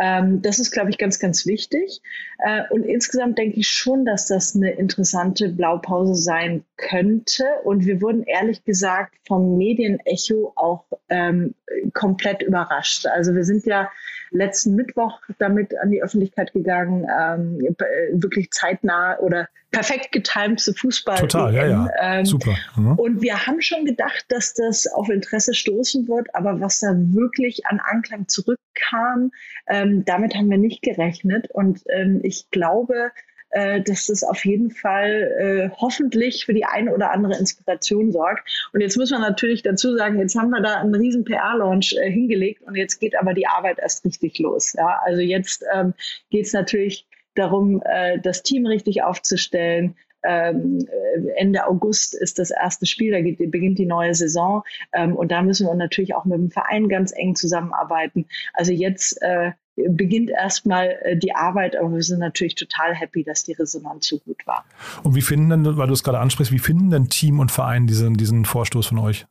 Ähm, 0.00 0.42
das 0.42 0.58
ist, 0.58 0.70
glaube 0.70 0.90
ich, 0.90 0.98
ganz, 0.98 1.18
ganz 1.18 1.46
wichtig. 1.46 2.00
Äh, 2.38 2.62
und 2.70 2.84
insgesamt 2.84 3.38
denke 3.38 3.58
ich 3.58 3.68
schon, 3.68 4.04
dass 4.04 4.28
das 4.28 4.54
eine 4.54 4.70
interessante 4.70 5.48
Blaupause 5.48 6.14
sein 6.14 6.64
könnte. 6.76 7.44
Und 7.64 7.84
wir 7.84 8.00
wurden 8.00 8.22
ehrlich 8.22 8.64
gesagt 8.64 9.14
vom 9.26 9.56
Medienecho 9.56 10.52
auch 10.56 10.84
ähm, 11.08 11.54
komplett 11.94 12.42
überrascht. 12.42 13.06
Also 13.06 13.34
wir 13.34 13.44
sind 13.44 13.66
ja 13.66 13.90
letzten 14.30 14.74
Mittwoch 14.74 15.20
damit 15.38 15.76
an 15.78 15.90
die 15.90 16.02
Öffentlichkeit 16.02 16.52
gegangen, 16.52 17.06
ähm, 17.20 17.76
wirklich 18.12 18.50
zeitnah 18.50 19.18
oder 19.18 19.48
perfekt 19.70 20.12
getimt 20.12 20.60
zu 20.60 20.72
Fußball. 20.72 21.18
Total, 21.18 21.54
ja, 21.54 21.66
ja. 21.66 21.88
Ähm, 22.00 22.24
Super. 22.24 22.56
Mhm. 22.76 22.92
Und 22.92 23.22
wir 23.22 23.46
haben 23.46 23.60
schon 23.60 23.84
gedacht, 23.84 24.24
dass 24.28 24.54
das 24.54 24.86
auf 24.86 25.08
Interesse 25.08 25.54
stoßen 25.54 26.08
wird, 26.08 26.34
aber 26.34 26.60
was 26.60 26.80
da 26.80 26.94
wirklich 26.94 27.66
an 27.66 27.80
Anklang 27.80 28.28
zurückkam, 28.28 29.30
ähm, 29.66 30.04
damit 30.04 30.34
haben 30.34 30.50
wir 30.50 30.58
nicht 30.58 30.82
gerechnet. 30.82 31.50
Und 31.52 31.82
ähm, 31.90 32.20
ich 32.22 32.50
glaube, 32.50 33.10
äh, 33.50 33.80
dass 33.80 34.06
das 34.06 34.24
auf 34.24 34.44
jeden 34.44 34.70
Fall 34.70 35.70
äh, 35.72 35.76
hoffentlich 35.76 36.44
für 36.44 36.52
die 36.52 36.66
eine 36.66 36.92
oder 36.92 37.12
andere 37.12 37.38
Inspiration 37.38 38.12
sorgt. 38.12 38.68
Und 38.72 38.80
jetzt 38.80 38.96
muss 38.96 39.10
man 39.10 39.22
natürlich 39.22 39.62
dazu 39.62 39.96
sagen, 39.96 40.18
jetzt 40.18 40.36
haben 40.36 40.50
wir 40.50 40.60
da 40.60 40.80
einen 40.80 40.94
riesen 40.94 41.24
PR-Launch 41.24 41.94
äh, 41.94 42.10
hingelegt 42.10 42.62
und 42.62 42.74
jetzt 42.76 42.98
geht 42.98 43.18
aber 43.18 43.32
die 43.32 43.46
Arbeit 43.46 43.78
erst 43.78 44.04
richtig 44.04 44.38
los. 44.38 44.74
Ja? 44.74 45.00
Also 45.04 45.22
jetzt 45.22 45.64
ähm, 45.74 45.94
geht 46.30 46.46
es 46.46 46.52
natürlich 46.52 47.06
darum, 47.38 47.82
äh, 47.84 48.18
das 48.20 48.42
Team 48.42 48.66
richtig 48.66 49.02
aufzustellen, 49.02 49.94
ähm, 50.24 50.86
äh, 50.90 51.28
Ende 51.36 51.66
August 51.66 52.14
ist 52.14 52.38
das 52.38 52.50
erste 52.50 52.86
Spiel, 52.86 53.12
da 53.12 53.20
geht, 53.20 53.38
beginnt 53.50 53.78
die 53.78 53.86
neue 53.86 54.14
Saison. 54.14 54.62
Ähm, 54.92 55.14
und 55.14 55.30
da 55.30 55.42
müssen 55.42 55.66
wir 55.66 55.74
natürlich 55.74 56.14
auch 56.14 56.24
mit 56.24 56.38
dem 56.38 56.50
Verein 56.50 56.88
ganz 56.88 57.12
eng 57.14 57.34
zusammenarbeiten. 57.34 58.26
Also 58.52 58.72
jetzt 58.72 59.20
äh, 59.22 59.52
beginnt 59.76 60.30
erstmal 60.30 60.98
äh, 61.02 61.16
die 61.16 61.34
Arbeit, 61.34 61.76
aber 61.76 61.92
wir 61.94 62.02
sind 62.02 62.18
natürlich 62.18 62.56
total 62.56 62.94
happy, 62.94 63.22
dass 63.22 63.44
die 63.44 63.52
Resonanz 63.52 64.08
so 64.08 64.18
gut 64.18 64.46
war. 64.46 64.64
Und 65.02 65.14
wie 65.14 65.22
finden 65.22 65.50
denn, 65.50 65.76
weil 65.76 65.86
du 65.86 65.92
es 65.92 66.02
gerade 66.02 66.18
ansprichst, 66.18 66.52
wie 66.52 66.58
finden 66.58 66.90
denn 66.90 67.08
Team 67.08 67.38
und 67.38 67.52
Verein 67.52 67.86
diesen, 67.86 68.14
diesen 68.14 68.44
Vorstoß 68.44 68.86
von 68.86 68.98
euch? 68.98 69.26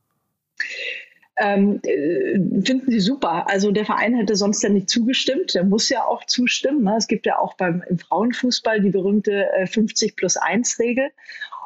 Ähm, 1.39 1.79
äh, 1.83 2.33
finden 2.63 2.89
sie 2.89 2.99
super. 2.99 3.49
Also 3.49 3.71
der 3.71 3.85
Verein 3.85 4.15
hätte 4.15 4.35
sonst 4.35 4.63
ja 4.63 4.69
nicht 4.69 4.89
zugestimmt. 4.89 5.53
Der 5.53 5.63
muss 5.63 5.89
ja 5.89 6.03
auch 6.05 6.25
zustimmen. 6.25 6.83
Ne? 6.83 6.95
Es 6.97 7.07
gibt 7.07 7.25
ja 7.25 7.37
auch 7.37 7.55
beim 7.55 7.83
im 7.87 7.99
Frauenfußball 7.99 8.81
die 8.81 8.89
berühmte 8.89 9.51
äh, 9.53 9.67
50 9.67 10.15
plus 10.15 10.37
1 10.37 10.79
Regel. 10.79 11.11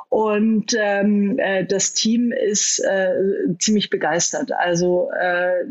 Und 0.09 0.75
ähm, 0.77 1.39
äh, 1.39 1.65
das 1.65 1.93
Team 1.93 2.33
ist 2.33 2.79
äh, 2.79 3.13
ziemlich 3.59 3.89
begeistert. 3.89 4.51
Also 4.51 5.09
äh, 5.17 5.63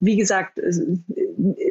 wie 0.00 0.16
gesagt, 0.16 0.58
es 0.58 0.82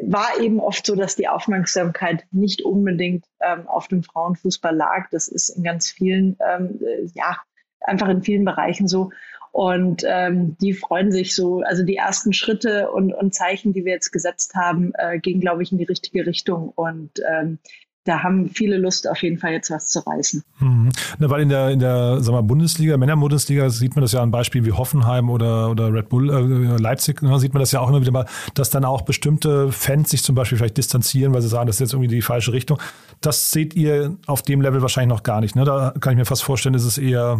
war 0.02 0.40
eben 0.40 0.60
oft 0.60 0.86
so, 0.86 0.94
dass 0.94 1.16
die 1.16 1.28
Aufmerksamkeit 1.28 2.24
nicht 2.30 2.62
unbedingt 2.62 3.26
ähm, 3.40 3.66
auf 3.66 3.88
dem 3.88 4.02
Frauenfußball 4.02 4.74
lag. 4.74 5.10
Das 5.10 5.28
ist 5.28 5.50
in 5.50 5.64
ganz 5.64 5.90
vielen, 5.90 6.38
ähm, 6.48 6.80
äh, 6.82 7.06
ja, 7.14 7.36
einfach 7.80 8.08
in 8.08 8.22
vielen 8.22 8.44
Bereichen 8.44 8.88
so. 8.88 9.10
Und 9.52 10.04
ähm, 10.06 10.56
die 10.60 10.72
freuen 10.72 11.10
sich 11.10 11.34
so, 11.34 11.60
also 11.60 11.82
die 11.82 11.96
ersten 11.96 12.32
Schritte 12.32 12.90
und, 12.90 13.12
und 13.12 13.34
Zeichen, 13.34 13.72
die 13.72 13.84
wir 13.84 13.92
jetzt 13.92 14.12
gesetzt 14.12 14.54
haben, 14.54 14.92
äh, 14.96 15.18
gehen, 15.18 15.40
glaube 15.40 15.62
ich, 15.62 15.72
in 15.72 15.78
die 15.78 15.84
richtige 15.84 16.24
Richtung. 16.26 16.68
Und 16.68 17.20
ähm, 17.28 17.58
da 18.04 18.22
haben 18.22 18.48
viele 18.48 18.78
Lust, 18.78 19.08
auf 19.08 19.22
jeden 19.22 19.38
Fall 19.38 19.52
jetzt 19.52 19.70
was 19.70 19.88
zu 19.88 20.00
reißen. 20.00 20.42
Mhm. 20.58 20.90
Na, 21.18 21.28
weil 21.28 21.42
in 21.42 21.50
der, 21.50 21.70
in 21.70 21.80
der 21.80 22.20
sag 22.20 22.32
mal, 22.32 22.42
Bundesliga, 22.42 22.96
Männerbundesliga, 22.96 23.68
sieht 23.68 23.94
man 23.94 24.02
das 24.02 24.12
ja 24.12 24.22
an 24.22 24.30
Beispielen 24.30 24.64
wie 24.64 24.72
Hoffenheim 24.72 25.28
oder, 25.28 25.70
oder 25.70 25.92
Red 25.92 26.08
Bull, 26.08 26.30
äh, 26.30 26.80
Leipzig, 26.80 27.20
ne, 27.20 27.38
sieht 27.38 27.52
man 27.52 27.60
das 27.60 27.72
ja 27.72 27.80
auch 27.80 27.88
immer 27.88 28.00
wieder 28.00 28.12
mal, 28.12 28.26
dass 28.54 28.70
dann 28.70 28.84
auch 28.84 29.02
bestimmte 29.02 29.70
Fans 29.70 30.10
sich 30.10 30.22
zum 30.22 30.34
Beispiel 30.34 30.56
vielleicht 30.56 30.78
distanzieren, 30.78 31.34
weil 31.34 31.42
sie 31.42 31.48
sagen, 31.48 31.66
das 31.66 31.76
ist 31.76 31.80
jetzt 31.80 31.92
irgendwie 31.92 32.08
die 32.08 32.22
falsche 32.22 32.52
Richtung. 32.52 32.80
Das 33.20 33.50
seht 33.50 33.74
ihr 33.74 34.16
auf 34.26 34.42
dem 34.42 34.62
Level 34.62 34.80
wahrscheinlich 34.80 35.14
noch 35.14 35.22
gar 35.22 35.40
nicht. 35.40 35.54
Ne? 35.54 35.64
Da 35.64 35.92
kann 36.00 36.14
ich 36.14 36.18
mir 36.18 36.24
fast 36.24 36.42
vorstellen, 36.42 36.74
ist 36.74 36.84
es 36.84 36.96
eher 36.96 37.38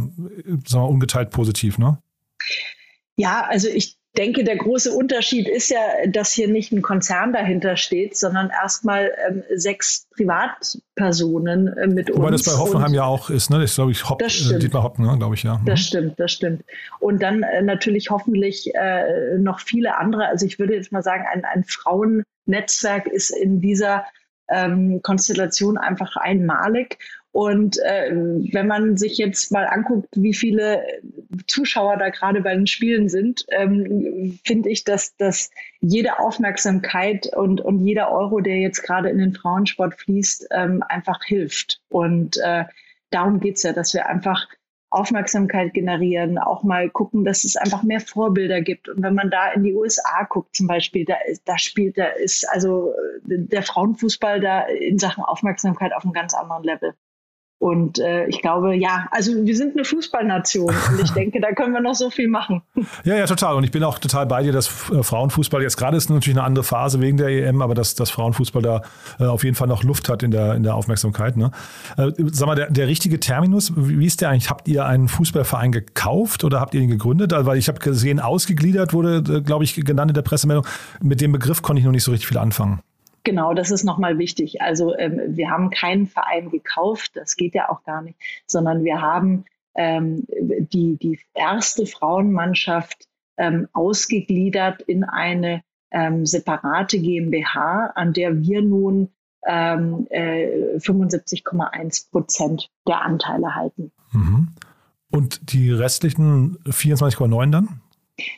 sagen 0.67 0.85
wir, 0.85 0.89
ungeteilt 0.89 1.31
positiv, 1.31 1.79
ne? 1.79 1.99
Ja, 3.17 3.47
also 3.49 3.69
ich 3.69 4.00
denke, 4.17 4.45
der 4.45 4.57
große 4.57 4.93
Unterschied 4.93 5.49
ist 5.49 5.71
ja, 5.71 5.79
dass 6.09 6.33
hier 6.33 6.49
nicht 6.49 6.73
ein 6.73 6.83
Konzern 6.83 7.33
dahinter 7.33 7.77
steht, 7.77 8.17
sondern 8.17 8.51
erstmal 8.51 9.13
ähm, 9.29 9.43
sechs 9.55 10.09
Privatpersonen 10.17 11.69
äh, 11.69 11.87
mit 11.87 12.09
Wobei 12.09 12.15
uns. 12.15 12.19
Wobei 12.19 12.31
das 12.31 12.45
bei 12.45 12.53
Hoffenheim 12.53 12.95
ja 12.95 13.05
auch 13.05 13.31
ist, 13.31 13.51
ne? 13.51 13.61
Das 13.61 13.71
ist, 13.71 13.77
glaube 13.77 13.93
ich, 13.93 14.09
Hopp, 14.09 14.21
äh, 14.23 14.59
Dietmar 14.59 14.83
Hopp, 14.83 14.99
ne? 14.99 15.17
glaube 15.17 15.35
ich, 15.35 15.43
ja. 15.45 15.61
Das 15.65 15.81
mhm. 15.81 15.85
stimmt, 15.85 16.21
das 16.21 16.33
stimmt. 16.33 16.65
Und 16.99 17.23
dann 17.23 17.43
äh, 17.43 17.63
natürlich 17.63 18.11
hoffentlich 18.11 18.75
äh, 18.75 19.39
noch 19.39 19.61
viele 19.61 19.97
andere. 19.97 20.27
Also 20.27 20.47
ich 20.47 20.59
würde 20.59 20.75
jetzt 20.75 20.93
mal 20.93 21.03
sagen, 21.03 21.25
ein, 21.33 21.45
ein 21.45 21.65
Frauennetzwerk 21.65 23.07
ist 23.07 23.31
in 23.31 23.61
dieser 23.61 24.05
ähm, 24.49 25.01
Konstellation 25.03 25.79
einfach 25.79 26.17
einmalig. 26.17 26.99
Und 27.33 27.79
äh, 27.79 28.11
wenn 28.53 28.67
man 28.67 28.97
sich 28.97 29.17
jetzt 29.17 29.53
mal 29.53 29.65
anguckt, 29.65 30.09
wie 30.17 30.35
viele 30.35 30.83
Zuschauer 31.47 31.97
da 31.97 32.09
gerade 32.09 32.41
bei 32.41 32.55
den 32.55 32.67
Spielen 32.67 33.09
sind, 33.09 33.47
ähm, 33.51 34.39
finde 34.45 34.69
ich, 34.69 34.83
dass, 34.83 35.17
dass 35.17 35.51
jede 35.81 36.19
Aufmerksamkeit 36.19 37.31
und, 37.37 37.61
und 37.61 37.85
jeder 37.85 38.11
Euro, 38.11 38.41
der 38.41 38.59
jetzt 38.59 38.83
gerade 38.83 39.11
in 39.11 39.19
den 39.19 39.33
Frauensport 39.33 39.95
fließt, 39.95 40.49
ähm, 40.51 40.83
einfach 40.89 41.23
hilft. 41.25 41.81
Und 41.89 42.37
äh, 42.39 42.65
darum 43.11 43.39
geht's 43.39 43.63
ja, 43.63 43.73
dass 43.73 43.95
wir 43.95 44.07
einfach 44.07 44.49
Aufmerksamkeit 44.91 45.73
generieren, 45.73 46.37
auch 46.37 46.65
mal 46.65 46.91
gucken, 46.91 47.25
dass 47.25 47.45
es 47.45 47.55
einfach 47.57 47.85
mehr 47.85 48.01
Vorbilder 48.01 48.61
gibt. 48.61 48.89
Und 48.89 49.05
wenn 49.05 49.15
man 49.15 49.31
da 49.31 49.53
in 49.53 49.63
die 49.63 49.75
USA 49.75 50.25
guckt 50.29 50.57
zum 50.57 50.67
Beispiel, 50.67 51.05
da, 51.05 51.15
da 51.45 51.59
spielt, 51.59 51.97
da 51.97 52.07
ist 52.07 52.49
also 52.49 52.93
der 53.23 53.63
Frauenfußball 53.63 54.41
da 54.41 54.63
in 54.63 54.99
Sachen 54.99 55.23
Aufmerksamkeit 55.23 55.93
auf 55.95 56.03
einem 56.03 56.13
ganz 56.13 56.35
anderen 56.35 56.65
Level. 56.65 56.95
Und 57.61 57.99
äh, 57.99 58.27
ich 58.27 58.41
glaube, 58.41 58.75
ja, 58.75 59.07
also 59.11 59.33
wir 59.45 59.55
sind 59.55 59.77
eine 59.77 59.85
Fußballnation 59.85 60.75
und 60.75 61.05
ich 61.05 61.11
denke, 61.15 61.43
da 61.43 61.53
können 61.53 61.75
wir 61.75 61.83
noch 61.83 61.95
so 61.95 62.09
viel 62.09 62.27
machen. 62.27 62.63
Ja, 63.05 63.17
ja, 63.17 63.27
total. 63.27 63.55
Und 63.55 63.65
ich 63.65 63.71
bin 63.71 63.85
auch 63.85 63.99
total 63.99 64.25
bei 64.25 64.43
dir, 64.43 64.51
dass 64.51 64.91
äh, 64.91 65.03
Frauenfußball 65.03 65.61
jetzt 65.61 65.77
gerade 65.77 65.95
ist 65.99 66.09
natürlich 66.09 66.39
eine 66.39 66.47
andere 66.47 66.65
Phase 66.65 67.03
wegen 67.03 67.19
der 67.19 67.29
EM, 67.29 67.61
aber 67.61 67.75
dass, 67.75 67.95
dass 67.95 68.09
Frauenfußball 68.09 68.63
da 68.63 68.81
äh, 69.19 69.25
auf 69.25 69.45
jeden 69.45 69.57
Fall 69.57 69.69
noch 69.69 69.85
Luft 69.85 70.09
hat 70.09 70.23
in 70.23 70.31
der, 70.31 70.55
in 70.55 70.63
der 70.63 70.75
Aufmerksamkeit. 70.75 71.37
Ne? 71.37 71.51
Äh, 71.99 72.13
sag 72.33 72.47
mal, 72.47 72.55
der, 72.55 72.71
der 72.71 72.87
richtige 72.87 73.21
Terminus, 73.21 73.75
wie 73.77 74.07
ist 74.07 74.23
der 74.23 74.31
eigentlich? 74.31 74.49
Habt 74.49 74.67
ihr 74.67 74.87
einen 74.87 75.09
Fußballverein 75.09 75.71
gekauft 75.71 76.45
oder 76.45 76.61
habt 76.61 76.73
ihr 76.73 76.81
ihn 76.81 76.89
gegründet? 76.89 77.35
Also, 77.35 77.45
weil 77.45 77.59
ich 77.59 77.69
habe 77.69 77.79
gesehen, 77.79 78.21
ausgegliedert 78.21 78.95
wurde, 78.95 79.23
äh, 79.37 79.43
glaube 79.43 79.65
ich, 79.65 79.75
genannt 79.75 80.13
in 80.13 80.15
der 80.15 80.23
Pressemeldung. 80.23 80.65
Mit 81.03 81.21
dem 81.21 81.33
Begriff 81.33 81.61
konnte 81.61 81.81
ich 81.81 81.85
noch 81.85 81.93
nicht 81.93 82.05
so 82.05 82.11
richtig 82.11 82.27
viel 82.27 82.39
anfangen. 82.39 82.81
Genau, 83.23 83.55
das 83.55 83.71
ist 83.71 83.85
nochmal 83.85 84.19
wichtig. 84.19 84.63
Also 84.63 84.97
ähm, 84.97 85.21
wir 85.37 85.51
haben 85.51 85.71
keinen 85.71 86.07
Verein 86.07 86.51
gekauft, 86.51 87.13
das 87.15 87.37
geht 87.37 87.55
ja 87.55 87.69
auch 87.69 87.85
gar 87.85 88.03
nicht, 88.03 88.19
sondern 88.47 88.85
wir 88.85 89.01
haben 89.01 89.45
ähm, 89.75 90.27
die, 90.29 90.97
die 90.97 91.21
erste 91.35 91.87
Frauenmannschaft 91.87 93.07
ähm, 93.37 93.69
ausgegliedert 93.73 94.83
in 94.83 95.05
eine 95.05 95.63
ähm, 95.91 96.27
separate 96.27 96.99
GmbH, 96.99 97.93
an 97.95 98.13
der 98.13 98.41
wir 98.41 98.63
nun 98.63 99.11
ähm, 99.47 100.07
äh, 100.11 100.77
75,1 100.77 102.11
Prozent 102.11 102.71
der 102.87 103.03
Anteile 103.03 103.55
halten. 103.55 103.93
Mhm. 104.13 104.49
Und 105.11 105.53
die 105.53 105.73
restlichen 105.73 106.59
24,9 106.65 107.51
dann? 107.51 107.81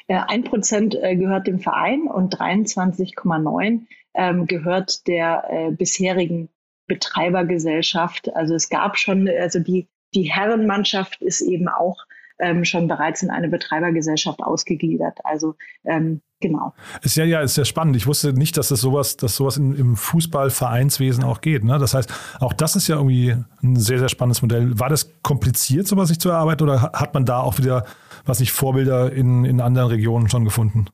Äh, 0.07 0.21
ein 0.29 0.45
Prozent 0.45 0.95
äh, 0.95 1.17
gehört 1.17 1.47
dem 1.47 1.61
Verein 1.61 2.03
und 2.03 2.37
23,9 2.37 3.81
ähm, 4.15 4.47
gehört 4.47 5.07
der 5.07 5.45
äh, 5.49 5.71
bisherigen 5.71 6.49
Betreibergesellschaft. 6.87 8.35
Also 8.35 8.55
es 8.55 8.69
gab 8.69 8.99
schon, 8.99 9.29
also 9.29 9.61
die, 9.61 9.89
die 10.15 10.25
Herrenmannschaft 10.25 11.23
ist 11.23 11.41
eben 11.41 11.69
auch 11.69 12.05
ähm, 12.39 12.65
schon 12.65 12.89
bereits 12.89 13.23
in 13.23 13.31
eine 13.31 13.49
Betreibergesellschaft 13.49 14.43
ausgegliedert. 14.43 15.19
Also 15.25 15.55
ähm, 15.85 16.21
genau. 16.41 16.75
Ist 17.03 17.17
ja, 17.17 17.25
ja, 17.25 17.41
ist 17.41 17.55
sehr 17.55 17.65
spannend. 17.65 17.97
Ich 17.97 18.07
wusste 18.07 18.33
nicht, 18.33 18.57
dass 18.57 18.71
es 18.71 18.81
sowas, 18.81 19.17
dass 19.17 19.37
sowas 19.37 19.57
im 19.57 19.97
Fußballvereinswesen 19.97 21.25
auch 21.25 21.41
geht. 21.41 21.65
Ne? 21.65 21.79
Das 21.79 21.95
heißt, 21.95 22.13
auch 22.41 22.53
das 22.53 22.77
ist 22.77 22.89
ja 22.89 22.97
irgendwie 22.97 23.37
ein 23.63 23.77
sehr, 23.77 24.01
sehr 24.01 24.09
spannendes 24.09 24.43
Modell. 24.43 24.79
War 24.79 24.89
das 24.89 25.11
kompliziert, 25.23 25.87
sowas 25.87 26.09
sich 26.09 26.19
zu 26.19 26.31
erarbeiten 26.31 26.65
oder 26.65 26.83
hat 26.93 27.15
man 27.15 27.25
da 27.25 27.41
auch 27.41 27.59
wieder, 27.59 27.87
was 28.25 28.41
ich 28.41 28.53
Vorbilder 28.53 29.13
in, 29.13 29.45
in 29.45 29.61
anderen 29.61 29.89
Regionen 29.89 30.29
schon 30.29 30.45
gefunden? 30.45 30.87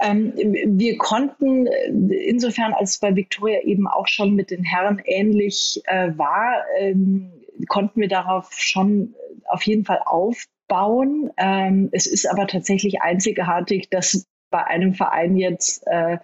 Ähm, 0.00 0.32
wir 0.34 0.96
konnten 0.96 1.66
insofern, 1.66 2.72
als 2.72 2.92
es 2.92 2.98
bei 2.98 3.14
Victoria 3.14 3.60
eben 3.62 3.86
auch 3.86 4.06
schon 4.08 4.34
mit 4.34 4.50
den 4.50 4.64
Herren 4.64 5.00
ähnlich 5.04 5.82
äh, 5.84 6.16
war, 6.16 6.64
ähm, 6.78 7.32
konnten 7.68 8.00
wir 8.00 8.08
darauf 8.08 8.52
schon 8.52 9.14
auf 9.46 9.62
jeden 9.64 9.84
Fall 9.84 10.00
aufbauen. 10.04 11.30
Ähm, 11.36 11.90
es 11.92 12.06
ist 12.06 12.26
aber 12.30 12.46
tatsächlich 12.46 13.02
einzigartig, 13.02 13.90
dass 13.90 14.26
bei 14.50 14.64
einem 14.64 14.94
Verein 14.94 15.36
jetzt 15.36 15.86
äh, 15.86 16.18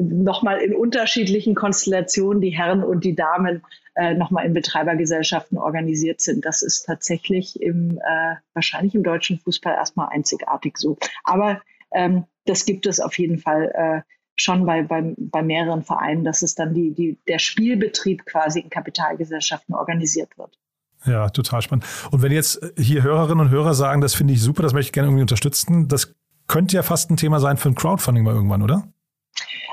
nochmal 0.00 0.60
in 0.60 0.74
unterschiedlichen 0.74 1.54
Konstellationen 1.54 2.40
die 2.40 2.56
Herren 2.56 2.84
und 2.84 3.04
die 3.04 3.14
Damen 3.14 3.62
äh, 3.98 4.14
nochmal 4.14 4.46
in 4.46 4.54
Betreibergesellschaften 4.54 5.58
organisiert 5.58 6.20
sind. 6.20 6.44
Das 6.44 6.62
ist 6.62 6.84
tatsächlich 6.84 7.60
im, 7.60 7.98
äh, 7.98 8.36
wahrscheinlich 8.54 8.94
im 8.94 9.02
deutschen 9.02 9.40
Fußball 9.40 9.74
erstmal 9.74 10.08
einzigartig 10.10 10.78
so. 10.78 10.96
Aber 11.24 11.60
ähm, 11.92 12.24
das 12.46 12.64
gibt 12.64 12.86
es 12.86 13.00
auf 13.00 13.18
jeden 13.18 13.38
Fall 13.38 13.72
äh, 13.74 14.00
schon 14.36 14.64
bei, 14.64 14.82
bei, 14.82 15.14
bei 15.16 15.42
mehreren 15.42 15.82
Vereinen, 15.82 16.22
dass 16.22 16.42
es 16.42 16.54
dann 16.54 16.74
die, 16.74 16.94
die, 16.94 17.18
der 17.26 17.40
Spielbetrieb 17.40 18.24
quasi 18.24 18.60
in 18.60 18.70
Kapitalgesellschaften 18.70 19.74
organisiert 19.74 20.38
wird. 20.38 20.56
Ja, 21.04 21.28
total 21.30 21.62
spannend. 21.62 21.84
Und 22.12 22.22
wenn 22.22 22.30
jetzt 22.30 22.60
hier 22.78 23.02
Hörerinnen 23.02 23.46
und 23.46 23.50
Hörer 23.50 23.74
sagen, 23.74 24.00
das 24.00 24.14
finde 24.14 24.34
ich 24.34 24.40
super, 24.40 24.62
das 24.62 24.74
möchte 24.74 24.90
ich 24.90 24.92
gerne 24.92 25.08
irgendwie 25.08 25.22
unterstützen, 25.22 25.88
das 25.88 26.14
könnte 26.46 26.76
ja 26.76 26.84
fast 26.84 27.10
ein 27.10 27.16
Thema 27.16 27.40
sein 27.40 27.56
für 27.56 27.68
ein 27.68 27.74
Crowdfunding 27.74 28.22
mal 28.22 28.34
irgendwann, 28.34 28.62
oder? 28.62 28.86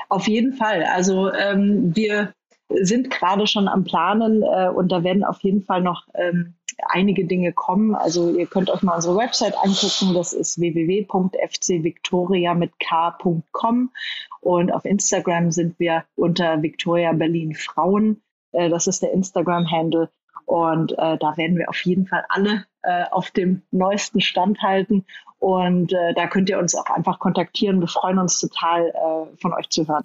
Auf 0.08 0.26
jeden 0.26 0.52
Fall. 0.52 0.82
Also 0.82 1.32
ähm, 1.32 1.94
wir 1.94 2.32
sind 2.68 3.10
gerade 3.10 3.46
schon 3.46 3.68
am 3.68 3.84
Planen 3.84 4.42
äh, 4.42 4.68
und 4.68 4.90
da 4.90 5.04
werden 5.04 5.24
auf 5.24 5.40
jeden 5.40 5.62
Fall 5.62 5.82
noch 5.82 6.06
ähm, 6.14 6.54
einige 6.88 7.24
Dinge 7.24 7.52
kommen. 7.52 7.94
Also 7.94 8.30
ihr 8.30 8.46
könnt 8.46 8.70
euch 8.70 8.82
mal 8.82 8.96
unsere 8.96 9.16
Website 9.16 9.54
angucken. 9.56 10.14
Das 10.14 10.32
ist 10.32 10.58
www.fcvictoria 10.60 12.54
mit 12.54 12.72
k.com 12.78 13.90
und 14.40 14.72
auf 14.72 14.84
Instagram 14.84 15.50
sind 15.50 15.78
wir 15.78 16.04
unter 16.14 16.62
Victoria 16.62 17.12
Berlin 17.12 17.54
Frauen. 17.54 18.22
Äh, 18.52 18.68
das 18.68 18.86
ist 18.86 19.02
der 19.02 19.12
Instagram-Handle. 19.12 20.10
Und 20.44 20.92
äh, 20.92 21.18
da 21.18 21.36
werden 21.36 21.58
wir 21.58 21.68
auf 21.68 21.84
jeden 21.84 22.06
Fall 22.06 22.24
alle 22.28 22.64
äh, 22.82 23.04
auf 23.10 23.32
dem 23.32 23.62
neuesten 23.72 24.20
Stand 24.20 24.62
halten. 24.62 25.04
Und 25.38 25.92
äh, 25.92 26.14
da 26.14 26.26
könnt 26.26 26.48
ihr 26.48 26.58
uns 26.58 26.74
auch 26.74 26.86
einfach 26.86 27.18
kontaktieren. 27.18 27.80
Wir 27.80 27.88
freuen 27.88 28.18
uns 28.18 28.40
total, 28.40 28.86
äh, 28.88 29.36
von 29.40 29.52
euch 29.52 29.68
zu 29.68 29.86
hören. 29.86 30.02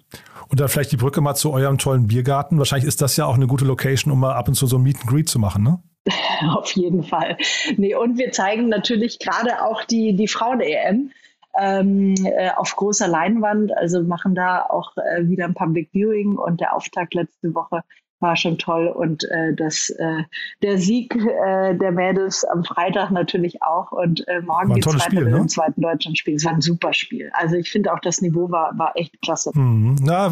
Und 0.48 0.60
dann 0.60 0.68
vielleicht 0.68 0.92
die 0.92 0.96
Brücke 0.96 1.20
mal 1.20 1.34
zu 1.34 1.52
eurem 1.52 1.78
tollen 1.78 2.06
Biergarten. 2.06 2.58
Wahrscheinlich 2.58 2.86
ist 2.86 3.00
das 3.00 3.16
ja 3.16 3.26
auch 3.26 3.34
eine 3.34 3.46
gute 3.46 3.64
Location, 3.64 4.12
um 4.12 4.20
mal 4.20 4.34
ab 4.34 4.48
und 4.48 4.54
zu 4.54 4.66
so 4.66 4.76
ein 4.76 4.82
Meet 4.82 5.00
and 5.00 5.06
Greet 5.06 5.28
zu 5.28 5.38
machen, 5.38 5.62
ne? 5.62 5.82
Auf 6.54 6.72
jeden 6.72 7.04
Fall. 7.04 7.36
Nee, 7.76 7.94
und 7.94 8.18
wir 8.18 8.32
zeigen 8.32 8.68
natürlich 8.68 9.18
gerade 9.18 9.64
auch 9.64 9.84
die, 9.84 10.16
die 10.16 10.28
Frauen-EM 10.28 11.10
ähm, 11.58 12.14
äh, 12.24 12.50
auf 12.56 12.74
großer 12.76 13.08
Leinwand. 13.08 13.76
Also 13.76 14.02
machen 14.02 14.34
da 14.34 14.66
auch 14.68 14.96
äh, 14.96 15.28
wieder 15.28 15.44
ein 15.44 15.54
Public 15.54 15.90
Viewing 15.92 16.36
und 16.36 16.60
der 16.60 16.74
Auftakt 16.74 17.14
letzte 17.14 17.54
Woche 17.54 17.82
war 18.22 18.36
schon 18.36 18.58
toll 18.58 18.86
und 18.88 19.24
äh, 19.24 19.54
das, 19.54 19.90
äh, 19.90 20.22
der 20.62 20.78
Sieg 20.78 21.14
äh, 21.14 21.74
der 21.74 21.92
Mädels 21.92 22.44
am 22.44 22.64
Freitag 22.64 23.10
natürlich 23.10 23.62
auch 23.62 23.92
und 23.92 24.26
äh, 24.28 24.40
morgen 24.40 24.74
geht 24.74 24.86
es 24.86 24.94
weiter 24.94 25.04
Spiel, 25.04 25.24
mit 25.24 25.32
ne? 25.32 25.38
dem 25.38 25.48
zweiten 25.48 25.80
Deutschlandspiel. 25.80 26.36
Es 26.36 26.44
war 26.44 26.52
ein 26.52 26.60
super 26.60 26.92
Spiel. 26.94 27.30
Also 27.34 27.56
ich 27.56 27.70
finde 27.70 27.92
auch 27.92 28.00
das 28.00 28.22
Niveau 28.22 28.50
war, 28.50 28.72
war 28.78 28.92
echt 28.94 29.20
klasse. 29.20 29.50
Mhm. 29.54 29.96
Na, 30.00 30.28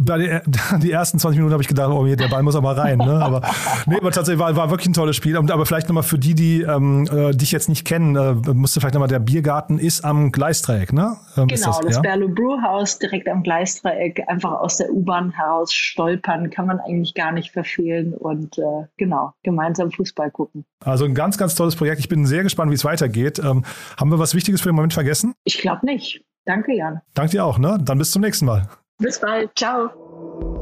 bei 0.00 0.18
den, 0.18 0.40
die 0.80 0.90
ersten 0.90 1.18
20 1.18 1.38
Minuten 1.38 1.52
habe 1.52 1.62
ich 1.62 1.68
gedacht, 1.68 1.90
oh, 1.90 2.04
der 2.06 2.28
Ball 2.28 2.42
muss 2.42 2.56
aber 2.56 2.76
rein. 2.76 2.98
Ne? 2.98 3.20
Aber, 3.20 3.42
nee, 3.86 3.96
aber 3.96 4.10
tatsächlich 4.10 4.40
war, 4.40 4.54
war 4.56 4.70
wirklich 4.70 4.88
ein 4.88 4.94
tolles 4.94 5.16
Spiel. 5.16 5.36
Aber 5.36 5.66
vielleicht 5.66 5.88
nochmal 5.88 6.02
für 6.02 6.18
die, 6.18 6.34
die 6.34 6.62
ähm, 6.62 7.08
äh, 7.10 7.32
dich 7.32 7.52
jetzt 7.52 7.68
nicht 7.68 7.84
kennen, 7.84 8.16
äh, 8.16 8.34
musste 8.52 8.80
vielleicht 8.80 8.94
nochmal, 8.94 9.08
der 9.08 9.18
Biergarten 9.18 9.78
ist 9.78 10.04
am 10.04 10.32
Gleisdreieck, 10.32 10.92
ne? 10.92 11.16
Ähm, 11.36 11.48
genau, 11.48 11.66
das, 11.66 11.80
das 11.80 11.96
ja? 11.96 12.00
Berlo 12.02 12.28
Brewhouse 12.28 12.98
direkt 12.98 13.28
am 13.28 13.42
Gleisdreieck, 13.42 14.22
einfach 14.28 14.52
aus 14.52 14.76
der 14.76 14.90
U-Bahn 14.90 15.30
heraus 15.32 15.72
stolpern, 15.72 16.50
kann 16.50 16.66
man 16.66 16.80
eigentlich 16.80 17.14
gar 17.14 17.23
gar 17.24 17.32
nicht 17.32 17.52
verfehlen 17.52 18.12
und 18.12 18.58
äh, 18.58 18.86
genau, 18.98 19.32
gemeinsam 19.42 19.90
Fußball 19.90 20.30
gucken. 20.30 20.64
Also 20.84 21.06
ein 21.06 21.14
ganz, 21.14 21.38
ganz 21.38 21.54
tolles 21.54 21.74
Projekt. 21.74 22.00
Ich 22.00 22.08
bin 22.08 22.26
sehr 22.26 22.42
gespannt, 22.42 22.70
wie 22.70 22.74
es 22.74 22.84
weitergeht. 22.84 23.38
Ähm, 23.38 23.64
haben 23.96 24.10
wir 24.10 24.18
was 24.18 24.34
Wichtiges 24.34 24.60
für 24.60 24.68
den 24.68 24.76
Moment 24.76 24.92
vergessen? 24.92 25.34
Ich 25.44 25.58
glaube 25.58 25.86
nicht. 25.86 26.22
Danke, 26.44 26.74
Jan. 26.74 27.00
Danke 27.14 27.32
dir 27.32 27.44
auch, 27.46 27.58
ne? 27.58 27.78
Dann 27.80 27.96
bis 27.96 28.10
zum 28.10 28.20
nächsten 28.20 28.44
Mal. 28.44 28.68
Bis 28.98 29.18
bald. 29.18 29.50
Ciao. 29.56 29.88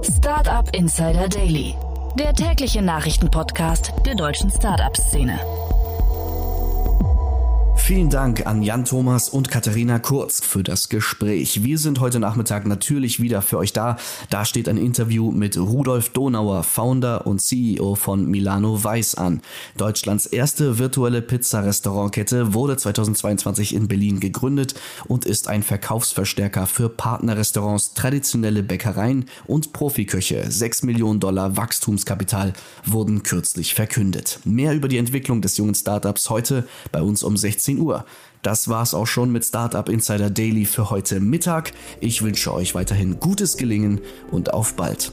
Startup 0.02 0.68
Insider 0.74 1.28
Daily. 1.28 1.74
Der 2.16 2.32
tägliche 2.32 2.80
Nachrichtenpodcast 2.80 3.92
der 4.06 4.14
deutschen 4.14 4.50
Startup-Szene. 4.50 5.40
Vielen 7.84 8.10
Dank 8.10 8.46
an 8.46 8.62
Jan 8.62 8.84
Thomas 8.84 9.28
und 9.28 9.50
Katharina 9.50 9.98
Kurz 9.98 10.40
für 10.40 10.62
das 10.62 10.88
Gespräch. 10.88 11.64
Wir 11.64 11.78
sind 11.78 11.98
heute 11.98 12.20
Nachmittag 12.20 12.64
natürlich 12.64 13.18
wieder 13.18 13.42
für 13.42 13.58
euch 13.58 13.72
da. 13.72 13.96
Da 14.30 14.44
steht 14.44 14.68
ein 14.68 14.76
Interview 14.76 15.32
mit 15.32 15.58
Rudolf 15.58 16.10
Donauer, 16.10 16.62
Founder 16.62 17.26
und 17.26 17.42
CEO 17.42 17.96
von 17.96 18.30
Milano 18.30 18.84
Weiß 18.84 19.16
an. 19.16 19.42
Deutschlands 19.76 20.26
erste 20.26 20.78
virtuelle 20.78 21.22
Pizza-Restaurantkette 21.22 22.54
wurde 22.54 22.76
2022 22.76 23.74
in 23.74 23.88
Berlin 23.88 24.20
gegründet 24.20 24.76
und 25.08 25.26
ist 25.26 25.48
ein 25.48 25.64
Verkaufsverstärker 25.64 26.68
für 26.68 26.88
Partnerrestaurants, 26.88 27.94
traditionelle 27.94 28.62
Bäckereien 28.62 29.24
und 29.48 29.72
Profiköche. 29.72 30.48
6 30.48 30.84
Millionen 30.84 31.18
Dollar 31.18 31.56
Wachstumskapital 31.56 32.52
wurden 32.86 33.24
kürzlich 33.24 33.74
verkündet. 33.74 34.38
Mehr 34.44 34.72
über 34.72 34.86
die 34.86 34.98
Entwicklung 34.98 35.42
des 35.42 35.56
jungen 35.56 35.74
Startups 35.74 36.30
heute 36.30 36.64
bei 36.92 37.02
uns 37.02 37.24
um 37.24 37.36
16 37.36 37.71
16 37.72 37.78
Uhr. 37.78 38.04
Das 38.42 38.68
war's 38.68 38.94
auch 38.94 39.06
schon 39.06 39.30
mit 39.30 39.44
Startup 39.44 39.88
Insider 39.88 40.30
Daily 40.30 40.64
für 40.64 40.90
heute 40.90 41.20
Mittag. 41.20 41.72
Ich 42.00 42.22
wünsche 42.22 42.52
euch 42.52 42.74
weiterhin 42.74 43.20
gutes 43.20 43.56
Gelingen 43.56 44.00
und 44.30 44.52
auf 44.52 44.74
bald. 44.74 45.12